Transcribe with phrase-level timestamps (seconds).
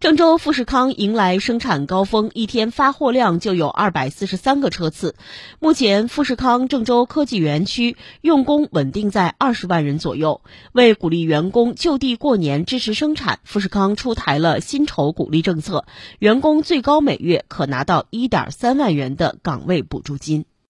[0.00, 5.16] 郑州富士康迎来生产高峰一天发货量就有二百四十三个车次。
[5.58, 15.84] 目前富士康郑州科技园区用工稳定在二十万人左右为鼓励员工就地过年支持生产富士康出台了薪酬鼓励政策
[16.20, 20.44] 员工最高每月可拿到一点三万元的岗位补助金。